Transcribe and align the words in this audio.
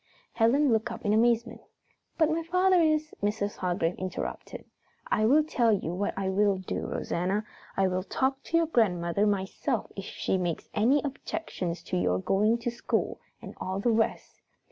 Helen 0.33 0.73
looked 0.73 0.91
up 0.91 1.05
in 1.05 1.13
amazement. 1.13 1.61
"But 2.17 2.31
my 2.31 2.41
father 2.41 2.81
is" 2.81 3.13
Mrs. 3.21 3.57
Hargrave 3.57 3.93
interrupted. 3.99 4.65
"I 5.05 5.27
will 5.27 5.43
tell 5.43 5.71
you 5.71 5.93
what 5.93 6.15
I 6.17 6.27
will 6.27 6.57
do, 6.57 6.87
Rosanna, 6.87 7.45
I 7.77 7.87
will 7.87 8.01
talk 8.01 8.41
to 8.45 8.57
your 8.57 8.65
grandmother 8.65 9.27
myself 9.27 9.91
if 9.95 10.05
she 10.05 10.39
makes 10.39 10.69
any 10.73 11.03
objections 11.03 11.83
to 11.83 11.97
your 11.97 12.17
going 12.17 12.57
to 12.61 12.71
school 12.71 13.19
and 13.43 13.53
all 13.61 13.79
the 13.79 13.91
rest." 13.91 14.41